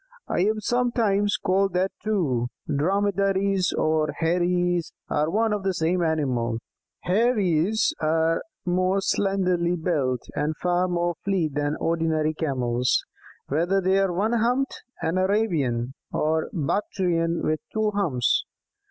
"I 0.27 0.39
am 0.45 0.59
sometimes 0.61 1.37
called 1.37 1.73
that 1.73 1.91
too. 2.03 2.47
Dromedaries 2.67 3.71
or 3.71 4.09
Heiries 4.19 4.93
are 5.11 5.29
one 5.29 5.53
and 5.53 5.63
the 5.63 5.75
same 5.75 6.01
animal. 6.01 6.57
Heiries 7.05 7.93
are 7.99 8.41
more 8.65 8.99
slenderly 8.99 9.75
built 9.75 10.23
and 10.33 10.57
far 10.57 10.87
more 10.87 11.13
fleet 11.23 11.53
than 11.53 11.75
ordinary 11.75 12.33
Camels, 12.33 13.05
whether 13.47 13.79
they 13.79 13.99
are 13.99 14.11
one 14.11 14.33
humped 14.33 14.81
and 15.03 15.19
Arabian, 15.19 15.93
or 16.11 16.49
Bactrian, 16.51 17.43
with 17.43 17.59
two 17.71 17.91
humps. 17.91 18.43